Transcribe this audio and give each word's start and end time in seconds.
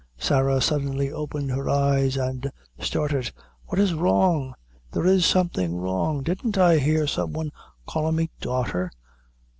Sarah 0.17 0.61
suddenly 0.61 1.11
opened 1.11 1.51
her 1.51 1.69
eyes, 1.69 2.17
and 2.17 2.51
started. 2.79 3.31
"What 3.67 3.77
is 3.77 3.93
wrong? 3.93 4.55
There 4.91 5.05
is 5.05 5.27
something 5.27 5.75
wrong. 5.77 6.23
Didn't 6.23 6.57
I 6.57 6.79
hear 6.79 7.05
some 7.05 7.33
one 7.33 7.51
callin' 7.87 8.15
me 8.15 8.31
daughter? 8.39 8.91